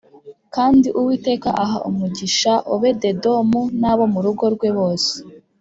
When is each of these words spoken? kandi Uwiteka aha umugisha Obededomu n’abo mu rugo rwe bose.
kandi 0.55 0.87
Uwiteka 0.99 1.49
aha 1.63 1.77
umugisha 1.89 2.51
Obededomu 2.73 3.61
n’abo 3.79 4.03
mu 4.13 4.19
rugo 4.25 4.43
rwe 4.55 4.69
bose. 4.77 5.11